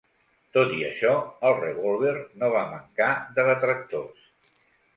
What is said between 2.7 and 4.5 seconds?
mancar de detractors.